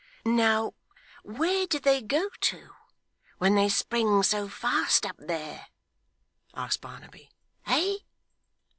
[0.25, 0.73] 'Now,
[1.21, 2.73] where do they go to,
[3.37, 5.67] when they spring so fast up there,'
[6.55, 7.29] asked Barnaby;
[7.67, 7.97] 'eh?